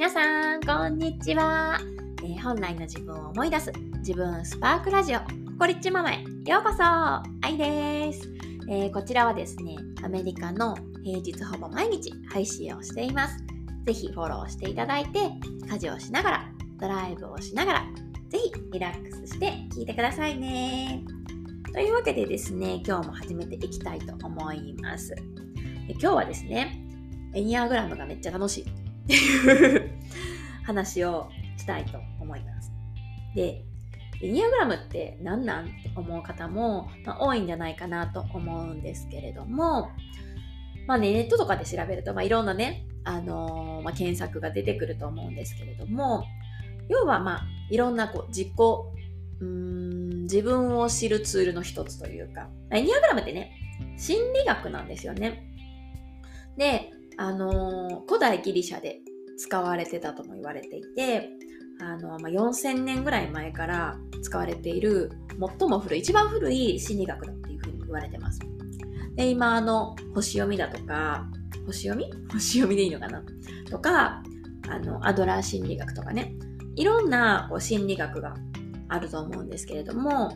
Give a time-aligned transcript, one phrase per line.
[0.00, 1.78] 皆さん、こんにちは。
[2.22, 5.26] えー、本来の自分を思い出す自分スパークラジオ、コ
[5.58, 6.82] コリッチママへようこそ
[7.42, 8.26] 愛です、
[8.70, 13.44] えー、こちらはですね、アメリカの平日ほぼ毎日配信をしています。
[13.84, 15.18] ぜひフォローしていただいて、
[15.70, 16.48] 家事をしながら、
[16.78, 17.84] ドライブをしながら、
[18.30, 21.04] ぜひリラックスして聞いてくださいね。
[21.74, 25.14] というわけでですね、今日も始めていきたいと思います。
[25.90, 26.86] 今日はですね、
[27.34, 28.79] エニアグラムがめっちゃ楽しい
[29.10, 29.90] っていう
[30.64, 32.70] 話をしたいと思います。
[33.34, 33.64] で、
[34.22, 39.90] エニアグラムって何なんって思う方も、まあ、多いんじゃないかなと思うんですけれども、
[40.86, 46.24] まあね、ネットとかで調べると、まあ、いろんなね、あのー、まあ、検索が出てくると思うんですけれども、
[46.88, 48.50] 要はまあ、いろんなこう自己、
[49.40, 53.52] うん、自分を知るツールの一つというか、エニアグラムってね、
[53.96, 55.46] 心理学なんですよね。
[56.56, 59.02] で、あの古代ギリシャで
[59.36, 61.28] 使われてたとも言われていて、
[61.78, 65.10] あのまあ、4000年ぐらい前から使われている
[65.58, 68.40] 最も古い、一番古い心理学だっていうふうに言われてます。
[69.16, 71.26] で、今、あの、星読みだとか、
[71.66, 72.10] 星読み？
[72.32, 73.22] 星読みでいいのかな？
[73.70, 74.22] とか、
[74.70, 76.32] あの、アドラー心理学とかね、
[76.74, 78.34] いろんなこう心理学が
[78.88, 80.32] あると思うんですけれども、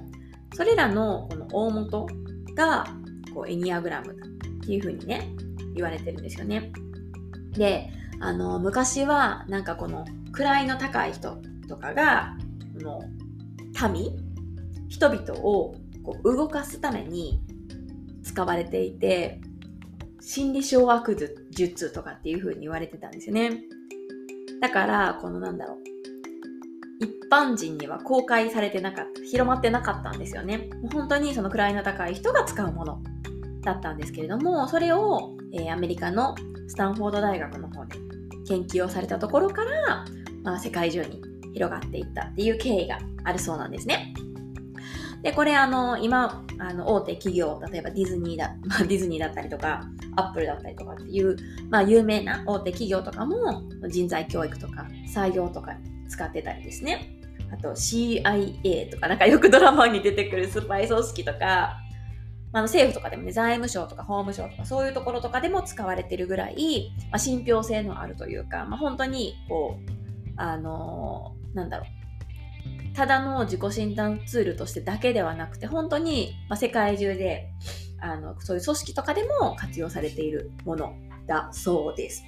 [0.53, 2.07] それらのこの大元
[2.55, 2.85] が
[3.35, 4.17] こうエニアグラムっ
[4.67, 5.35] ていうふうにね、
[5.75, 6.73] 言われてるんですよね。
[7.53, 12.37] で、あの、昔はなんかこの位の高い人とかが、
[12.79, 13.03] この
[13.93, 14.17] 民
[14.89, 17.41] 人々をこう動かすために
[18.23, 19.41] 使われていて、
[20.21, 23.63] 心理掌握術とかっていう風に言われてたんですよね。
[24.61, 25.79] だから、このなんだろう。
[27.01, 30.71] 一般人には公開されてなかった、広まってなかったんですよね。
[30.83, 33.03] もう本当にその位の高い人が使うもの
[33.65, 36.35] だったんですけれども、それを、えー、アメリカの
[36.69, 37.99] スタンフォード大学の方で
[38.47, 40.05] 研究をされたところから、
[40.43, 44.15] まあ、世界中に広がっていったっていう経緯があるそうなんですね。
[45.23, 51.37] で、これあの、今、あの、大手企業、例えばディズニーだ、 まあ、ディズニーだったりとか、アップルだったりとかっていう、
[51.71, 55.75] まあ、有名な大手企業とかも、人材教育とか、採用とか
[56.09, 57.19] 使ってたりですね。
[57.51, 61.79] あと CIA とか、なんかよくドラマに出てくるスパイ組織とか、
[62.55, 69.91] まあ、政府とかでもね、財務省とか法務省とかそういうところとかでも使われてるぐらい、まあ、信憑性のあるというか、まあ、本当に、こう、
[70.37, 72.95] あのー、なんだろう。
[72.95, 77.51] ただの自己診断ツールとしてだけではなくて、本当に、まあ、世界中で、
[78.01, 80.95] あの、そういう組織とかでも活用されているもの
[81.27, 82.23] だそうです。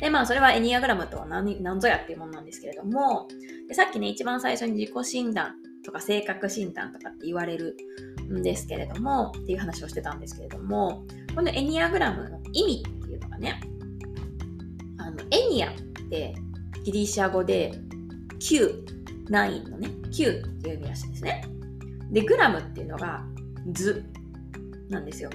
[0.00, 3.26] で、まあ、それはエニアグラムとは何何ぞやっていうものなんですけれども、
[3.66, 7.76] でさっきね、一番最初に自己診断とか性格診断とかって言われる
[8.30, 11.04] んですけれども、っていう話をしてたんですけれども、
[11.34, 13.60] このエニアグラムの意味っていうのがね、
[14.98, 15.74] あの、エニアっ
[16.10, 16.34] て
[16.84, 17.72] ギリシャ語で
[18.38, 18.84] 9、
[19.28, 21.44] 9のね、9っていう意味らしいですね。
[22.10, 23.24] で、グラムっていうのが
[23.72, 24.04] 図
[24.88, 25.30] なんですよ。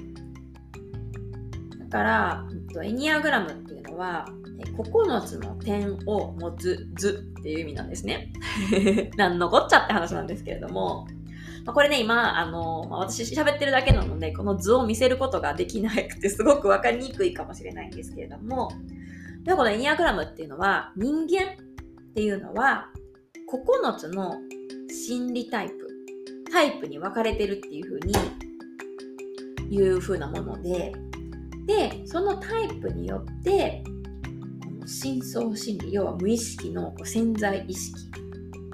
[1.79, 2.47] だから、
[2.83, 4.27] エニアグラムっていうのは、
[4.65, 8.31] 9つの点を持つ図っていう意味なんですね。
[9.17, 11.07] なんのこっちゃって話なんですけれども、
[11.65, 18.71] ま、これね、今、あの、まあ、私喋ってるだけなので、この図を見せることができなくて、すごくわかりにくいかもしれないんですけれども、
[19.43, 22.89] でこのエニアグラムっていうのは、人間っていうのは、
[23.51, 24.35] 9つの
[24.89, 25.87] 心理タイプ、
[26.51, 28.13] タイプに分かれてるっていうふうに、
[29.69, 30.93] いうふうなもので、
[31.65, 33.83] で、そのタイプによって、
[34.87, 37.99] 深層心理、要は無意識の潜在意識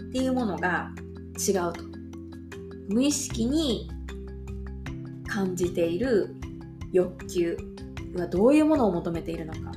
[0.09, 0.91] っていうものが
[1.37, 1.83] 違うと。
[2.87, 3.89] 無意識に
[5.27, 6.35] 感じている
[6.91, 7.57] 欲求
[8.15, 9.71] はどういうものを求めているのか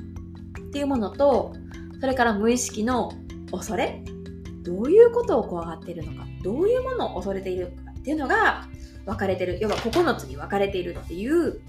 [0.67, 1.53] っていうものと
[1.99, 3.11] それから無意識の
[3.51, 4.03] 恐れ
[4.61, 8.67] どういうことを怖がっているのかどういうものを恐れているかっていうのが
[9.05, 11.61] 分かれてる要は9つに分かれているっていう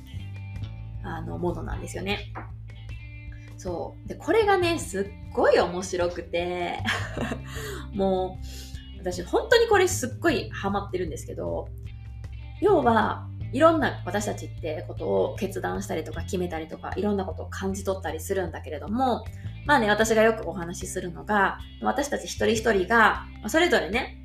[1.02, 2.32] あのものなんですよね。
[3.58, 4.08] そう。
[4.08, 6.78] でこれがねすっごい面白くて。
[7.94, 11.68] もう私本当にこれすっごいハマってるんですけど、
[12.60, 19.24] 要はいろんな私たちってことを決断したりとか決めたりとかいろんなことを感じ取ったりするんだけれども、
[19.66, 24.18] まあね、私がよくお話しするのが、私たち一人一人が、それぞれね、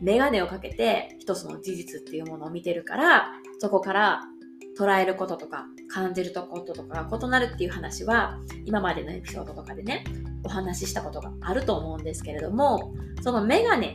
[0.00, 3.28] メガネをかけて一つの事実っていうものを見てるから、
[3.58, 4.20] そこから
[4.78, 10.04] 捉えることとか感じることとかが異なるっていう話は今までのエピソードとかでね
[10.44, 13.94] お話ししたことがあると思うんですけれどもそのメガネ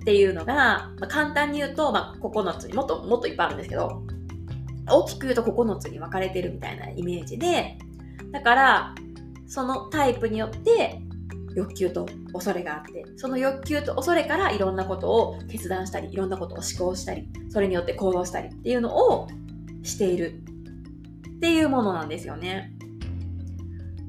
[0.00, 4.02] っていうのが、まあ、簡単に言うと、まあ、9つにもっともっといっぱいあるんですけど
[4.90, 7.76] 大きく言うと9つに分かれてるみたいなイメージで
[8.32, 8.94] だから
[9.46, 11.00] そのタイプによって
[11.54, 19.28] 欲求と恐れがあってその欲求と恐れからいろんなことを決断したりいろんなことを思考したりそれによって行動したりっていうのを
[19.88, 20.42] している
[21.36, 22.72] っていうものなんですよね。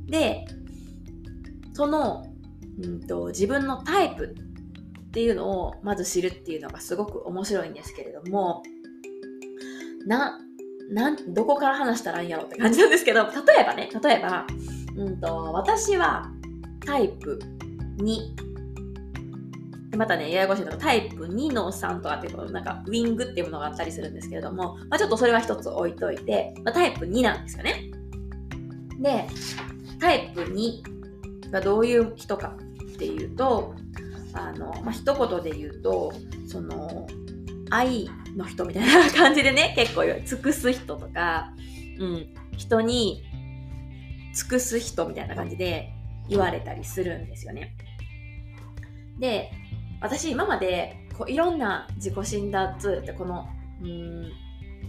[0.07, 0.45] で
[1.73, 2.25] その、
[2.81, 8.63] うんと、自分のタイプっていうのをまず知るっていうのがすごく面白いんですけれども
[10.05, 10.39] な
[10.91, 14.45] なんどこから話したらいいんやろって感じなんですけど例えばね例えば、
[14.95, 16.31] うんと私は
[16.85, 17.39] タイプ
[17.97, 18.48] 2。
[19.99, 27.91] またね、ややこしいのがタイプ2の3とかっていうのなんかウィングっていうものがあったりするんですけれども、まあ、ちょっとそれは一つ置いといて、まあ、タイプ2なんですよね。
[28.97, 29.27] で、
[29.99, 33.75] タイプ2がどういう人かっていうと、
[34.31, 36.13] あの、まあ、一言で言うと、
[36.47, 37.05] その、
[37.69, 41.53] 愛の人みたいな感じでね、 結構尽くす人とか、
[41.99, 42.25] うん、
[42.55, 43.21] 人に
[44.33, 45.91] 尽くす人みたいな感じで、
[46.29, 47.75] 言われたりするんですよね。
[49.19, 49.51] で、
[50.01, 53.47] 私今までこういろんな自己診断ツールってこの
[53.81, 54.31] うん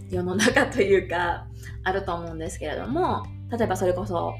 [0.09, 1.47] 世の中というか
[1.83, 4.33] あると思うんですけれども例えばそれこそ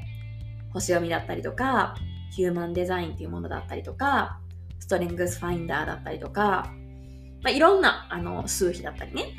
[0.72, 1.94] 星読みだったりとか
[2.30, 4.38] ヒューマンデザインっていうものだったりとか
[4.80, 6.72] ストレングスファインダーだったりとか、
[7.42, 9.34] まあ、いろんなあの数比だったりね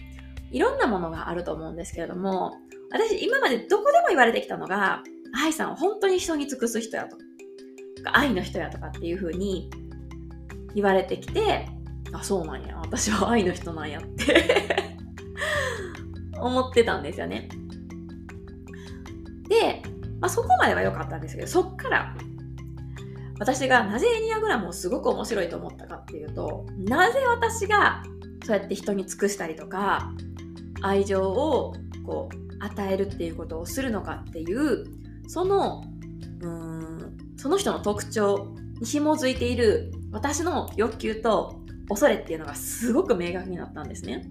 [0.52, 2.54] いろんなものがあると思うんですけれども
[2.92, 5.02] 私今までどこでも言われてきたのが
[5.36, 7.18] 愛さんは本当に人に尽くす人やと
[8.14, 9.70] 愛の人やとかっていう風に
[10.76, 11.68] 言われてきて
[12.12, 12.78] あそうなんや。
[12.78, 14.78] 私は愛の人なんやって
[16.40, 17.50] 思ってたんですよね。
[19.50, 19.82] で、
[20.20, 22.16] まあ、そこまでは良かったんですけどそっから
[23.40, 28.04] 私がなぜエニアグラムをすごく面白いと思ったかっていうとなぜ私が
[28.46, 30.12] そうやって人に尽くしたりとか
[30.82, 31.74] 愛情を
[32.06, 34.86] こう与えるっていうことをするのかっていう
[35.28, 35.84] その
[36.42, 44.24] うーんその人の特徴に紐づいている私の欲求と恐れっていうのがすごく明確になったんですね。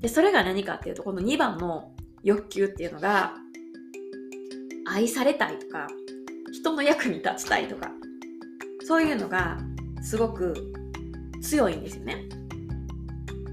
[0.00, 1.92] で、それが何かっていうと、この2番の
[2.22, 3.34] 欲求っていうのが、
[4.86, 5.86] 愛されたいとか、
[6.52, 7.90] 人の役に立ちたいとか、
[8.86, 9.58] そういうのが
[10.02, 10.72] すごく
[11.42, 12.28] 強いんですよね。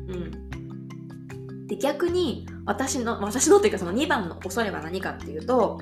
[0.07, 1.68] うん。
[1.68, 5.80] で、逆に私の、私のっていうかその2番の恐れは何かっていうと、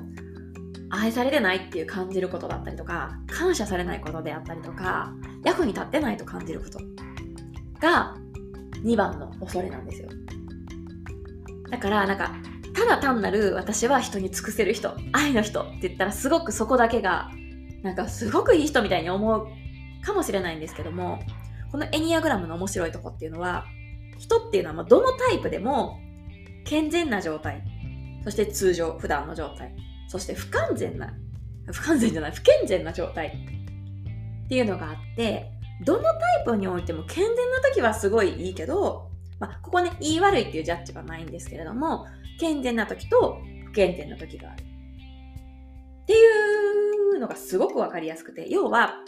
[0.89, 6.79] 愛されてないっていう感じることだったりとか感謝されないことであったりとか役に立ってないと感じること
[7.79, 8.15] が
[8.83, 10.09] 2番の恐れなんですよ。
[11.69, 12.35] だからなんか
[12.73, 17.31] ただ単なる私は人に尽くせる人愛の人って言ったらすごくそこだけが
[17.83, 19.47] なんかすごくいい人みたいに思う
[20.03, 21.19] かもしれないんですけども
[21.71, 23.65] このエニアグラムの面白いとこっていうのは
[24.17, 25.99] 人っていうのはどのタイプでも
[26.65, 27.63] 健全な状態
[28.23, 29.75] そして通常普段の状態。
[30.07, 31.13] そして不完全な、
[31.72, 33.28] 不完全じゃない、不健全な状態
[34.46, 35.52] っていうのがあって、
[35.84, 39.10] どのタイプにおいても健全な時はすごいいいけど、
[39.40, 42.06] まあ、ここね、言い悪いっていうジャッジはないんですけれども、
[42.40, 44.63] 健全な時と不健全な時がある。
[44.63, 46.18] ってい
[47.16, 49.02] うのがすごくわかりやすくて、要は、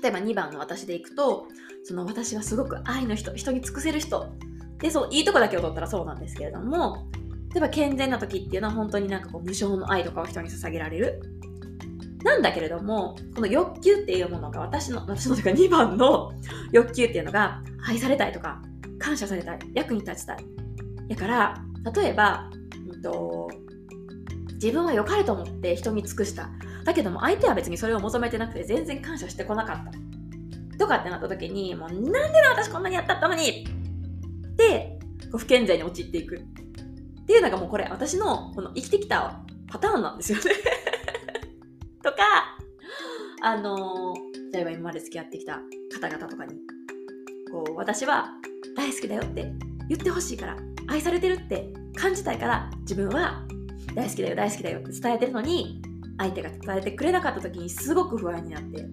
[0.00, 1.48] 例えば2番の私でいくと、
[1.82, 4.32] その私はすごく愛の人、人に尽くせる人。
[4.78, 7.06] で、そう、いいとこだけを取ったらそうなんですけれども、
[7.54, 11.22] 例えば健全な時っていうのは本当になんかこう無償の愛とかを人に捧げられる。
[12.24, 16.32] なんだけれども、この欲求っていうものが私の、私のというか2番の
[16.72, 18.60] 欲求っていうのが愛されたいとか、
[18.98, 20.38] 感謝されたい、役に立ちたい。
[21.08, 22.50] だから、例えば、
[22.92, 23.48] うんと、
[24.54, 26.50] 自分は良かれと思って人に尽くした。
[26.84, 29.84] だけども相手は別にそれを求めてなくて全然感謝してこなかっ
[30.72, 30.78] た。
[30.78, 33.64] とかってなった時に、もうなんでな私こんなにやったったのに
[34.52, 34.98] って、
[35.30, 36.42] こう不健全に陥っていく。
[37.24, 40.44] っていうのがもうこれ私のこの生きてきたパターンなんですよね。
[42.04, 42.18] とか、
[43.42, 44.14] あの、
[44.52, 45.62] 例えば今まで付き合ってきた
[46.00, 46.54] 方々とかに、
[47.50, 48.28] こう、私は
[48.76, 49.50] 大好きだよって
[49.88, 53.42] 言ってほしいから、愛されてるって感じたいから、自分は
[53.94, 55.80] 大好きだよ、大好きだよって伝えてるのに、
[56.18, 58.86] 相手が伝えてくれなかった時にすごく不安になって、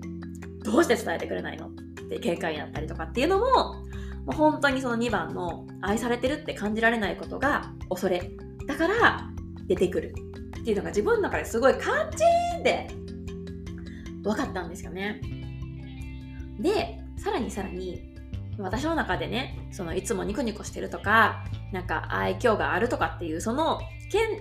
[0.64, 1.72] どうして伝えてくれないのっ
[2.10, 3.76] て喧嘩になったりとかっていうのも、
[4.26, 8.32] もう本当にその2番の愛されてるって感じられないことが恐れ
[8.68, 9.30] だから
[9.68, 10.14] 出てくる
[10.60, 12.88] っていうのが自分の中ですごいカチーンって
[14.24, 15.20] 分かったんですよね。
[16.60, 18.14] で、さらにさらに
[18.60, 23.80] 私の中でね、そのいつもニコニコしてるとか、なんか愛嬌があるとかっていう、その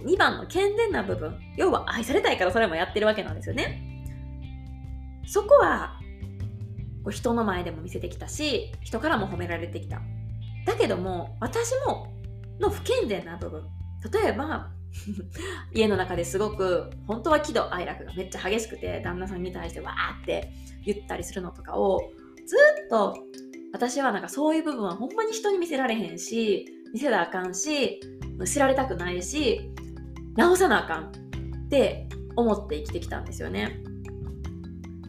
[0.04, 3.80] 2番の健全な部分、要は愛されたいからそれもやってるわけなんですよね。
[5.26, 5.99] そこは
[7.02, 10.00] こう人の前でも見せてきたし人からも褒められてきた。
[10.66, 12.12] だけども私も
[12.60, 13.66] の不健全な部分。
[14.12, 14.70] 例えば
[15.72, 20.52] 家の中ですごく本当は喜怒哀楽がめっちゃ激しくて旦那さんに対してわーって
[20.84, 22.10] 言ったりするのとかを
[22.46, 23.16] ずっと
[23.72, 28.00] 私はなんかそういう部分はほんまに人に見せられへんし見せなあかんし
[28.44, 29.70] 知られたくないし
[30.34, 31.30] 直さなあかん。
[31.66, 33.78] って思って生きてきたんですよね。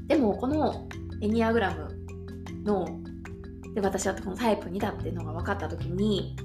[0.07, 0.88] でもこの
[1.22, 1.88] エニアグラム
[2.63, 2.88] の
[3.74, 6.36] で私はこのタイプ2だっていうのが分かった時に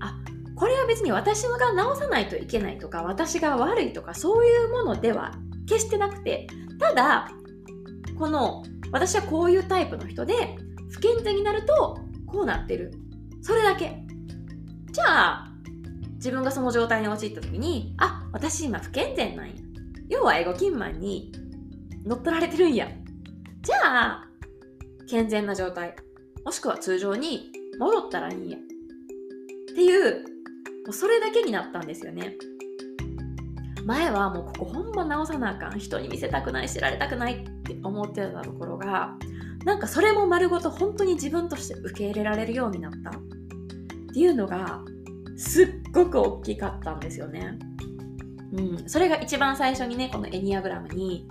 [0.00, 0.18] あ
[0.56, 5.32] これは別に私が直さないといけないとか私が悪いとかそういうものでは
[5.66, 6.46] 決してなくて
[6.80, 7.28] ただ
[8.18, 10.56] この私はこういうタイプの人で
[10.90, 12.92] 不健全になるとこうなってる。
[13.42, 14.04] それだけ。
[14.92, 15.52] じゃあ
[16.14, 19.54] 自分がその状態に陥った時にあ私今不健全なんや。
[20.08, 21.32] 要はエゴキンマンに
[22.04, 22.88] 乗っ取られてるんや。
[23.62, 24.28] じゃあ
[25.08, 25.94] 健全な状態。
[26.44, 28.58] もしくは通常に戻ったらいいや。
[28.58, 30.24] っていう
[30.84, 32.36] もうそれだけになったんですよね。
[33.84, 35.78] 前はもうここほんま直さなあかん。
[35.78, 39.16] 人に見せたくない知られたくないって思ってたところが
[39.64, 43.10] なんかそれも丸ごと本当に自分として受け入れられるようになった。
[43.10, 43.12] っ
[44.12, 44.82] ていうのが
[45.36, 47.58] すっごく大きかったんですよね。
[48.52, 51.26] うん、それが一番最初にねこのエニアグラムに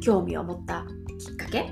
[0.00, 0.86] 興味を持った
[1.18, 1.70] きっかけ？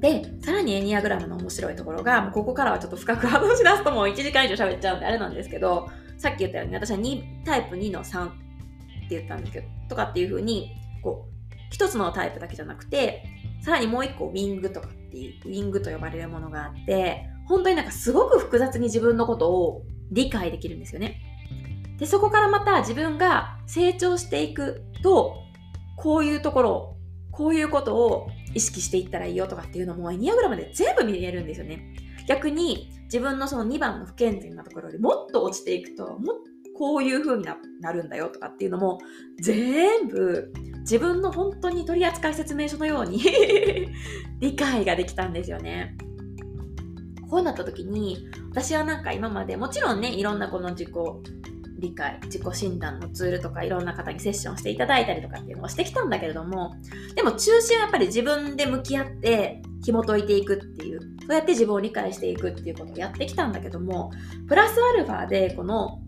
[0.00, 8.36] で、さらにエニアグラムの面白いところが、もうここからはちょっと深く話し出すともう1時間以上喋っちゃうんであれなんですけど、さっき言ったように私は2タイプ2の3って
[9.10, 13.24] 言ったんですけど、とかっていう風に、こう、一つのタイプだけじゃなくて、
[13.62, 21.20] さらにもう一個ウィングとかっていう、ウィングと呼ばれるものがあって、本当になんかすごく複雑に自分のことを理解できるんですよね。
[21.98, 25.36] で、そこからまた自分が成長していくと、
[25.96, 26.93] こういうところ、
[27.36, 31.94] こういうことを意識していったらいいよとかっていうのもエニアグラムで全部見れるんですよね。
[32.28, 37.44] 逆に自分のその2番の不健全なところよりもっと落ちていくともっとこういう風に
[37.80, 38.98] なるんだよとかっていうのも
[39.40, 43.20] 全部自分の本当に取扱説明書のように
[44.40, 45.96] 理解ができたんですよね。
[47.30, 50.90] こうなった時に私はなんか今までもちろんねいろんなこの自己
[51.78, 56.74] 理解自己診断のツールとかいろんな方にセッションしていただいたりとかっていうのをしてきたんだけれども
[57.14, 64.12] でも中心はやっぱり自分で向き合って紐解いていくっていうそうやって自分を理解していくっていうことをやってきたんだけども
[64.48, 66.00] プラスアルファでこの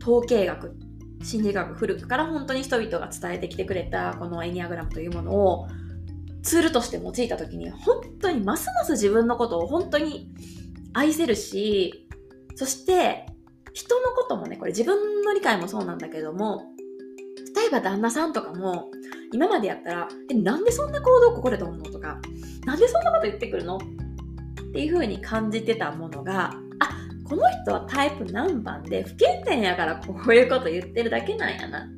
[0.00, 0.76] 統計学
[1.22, 5.68] 心理学古くから本当に人々が伝えてきてくれたこのエニアグラムというものを
[6.42, 10.32] ツールとして用いた時に本当にますます自分のことを本当に
[10.92, 12.08] 愛せるし
[12.56, 13.26] そして
[13.72, 16.74] 人のこともね、これ自分の理解もそうなんだけども、
[17.54, 18.90] 例えば旦那さんとかも、
[19.32, 22.20] 今までやったら、え、なんでそんな行動ここでと思うのとか、
[22.64, 23.76] なんでそんなこと言ってくるの？
[23.76, 23.80] っ
[24.72, 26.88] ていう風に感じてたものが、あ、
[27.28, 31.88] この人はタイプ何番で不健全やからこういうこと言ってるだけなんやな。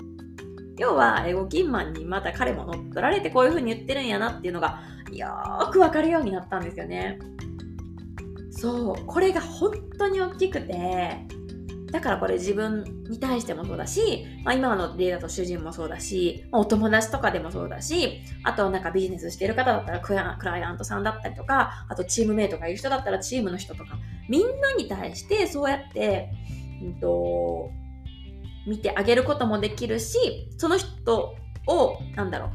[0.77, 4.81] 要は、エゴキンマンにまた彼も乗っ取られてこういう風に言ってるんやなっていうのが、
[5.13, 7.19] よーくわかるようになったんですよね。
[8.51, 11.17] そう、これが本当に大きくて、
[11.95, 23.97] だからこれ自分に対してもそうだし、まあ、今の例だと主人もそうだし、まお友達とかでもそうだし、あとなんかビジネスしてる方だったらクライアントさんだったりとか、あとチームメイトがいる人だったらチームの人とか、
[24.29, 26.33] みんなに対してそうやって、
[26.83, 27.71] うんと、
[28.67, 31.37] 見てあげることもできるし、その人
[31.69, 32.51] を、なんだろう、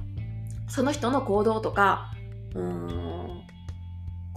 [0.69, 2.11] その人の行動とか、
[2.55, 3.41] うん、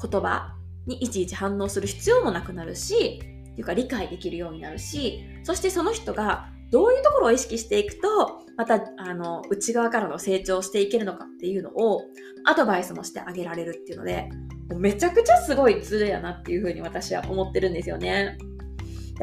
[0.01, 0.55] 言葉
[0.87, 12.03] にいちいち反応する必要もなくなるし、っていうか理解できるようになるしそしてその人がどういうところを意識していくとまたあの内側からの成長していけるのかっていうのを
[12.45, 14.31] アドバイスもしてあげられるっていうので
[14.71, 18.39] もうめちゃくちゃすごいツールやなっていうふうに私は思ってるんですよね。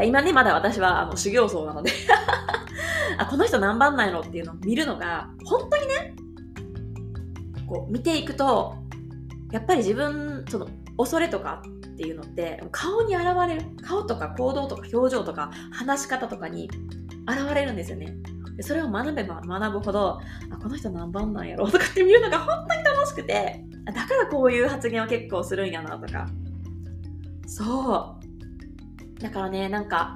[0.04, 1.92] 今ねまだ私はあの修行僧なので
[3.18, 6.16] あこの人何番なんやろっていうのを見るのが本当にね
[7.68, 8.76] こう見ていくと
[9.52, 10.68] やっぱり自分その
[10.98, 11.64] 恐れとか
[12.00, 16.70] っていうのって顔に現れる顔とか行動とか表情とか話し方とかに
[17.28, 18.16] 現れるんですよね。
[18.56, 21.70] でそれを学べば学ぶほどあこの人何番なんやろ？
[21.70, 26.30] とかって見るのが本当に楽しくてだからこういう発言を結構するんやなとか。
[27.46, 28.18] そ
[29.18, 29.22] う。
[29.22, 30.16] だからねなんか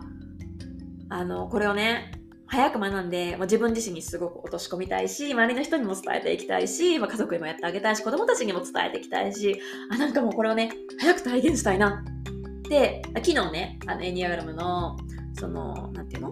[1.09, 2.13] あのこれをね
[2.53, 14.97] 早く学んで、まあ、自分自身にすごく落とし込みたいし、周りの人にも伝えていきたいし、まあ、家族にもやってあげたいし、子供たちにも伝えていきたいし、あ、なんかもうこれをね、早く体現したいなって、昨日ね、あのエニアグラムの、
[15.33, 16.31] その、なんていうの？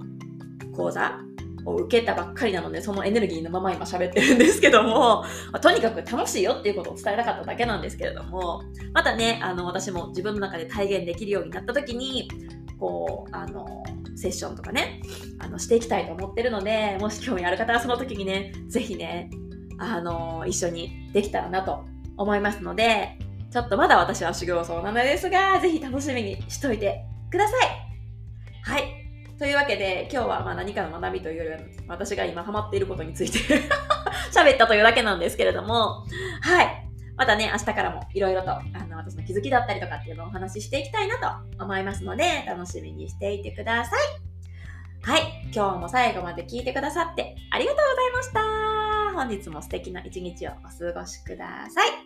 [0.75, 1.20] 講座
[1.66, 8.62] を受けたばっかりなので、そのエネルギーのまま今喋ってるんですけども、まあ、とにかく楽しいよっていうことを伝えたかっただけなんですけれども、
[8.94, 12.30] またね、あの、私も自分の中で体現できるようになった時に、
[12.80, 13.82] こう、あの、
[14.22, 15.01] セッションとかね、
[15.40, 19.30] あの、していきたいと思ってるので、もし興味ある方はその時にね、ぜひね、
[19.80, 21.86] あの、一緒にできたらなと
[22.18, 23.18] 思いますので、
[23.51, 27.70] ちょっとまだ私は修行僧なのですが、ぜひ楽しみにしといてください。
[28.63, 28.84] はい。
[29.40, 33.40] というわけで、今日はま何かの学びというよりは、私が今ハマっていることについて
[34.32, 36.06] 喋ったというだけなんですけれども、
[36.42, 36.88] はい。
[37.18, 41.17] またね、明日からもいろいろと、あの、私の気づきだったりとかっていうのをお話ししていきたいな
[41.58, 44.31] と思いますので、楽しみにしていてください。
[45.03, 45.22] はい。
[45.53, 49.13] 今日も最後まで聞いてくださってありがとうございました。
[49.13, 52.00] 本日も素敵な一日をお過ごしください。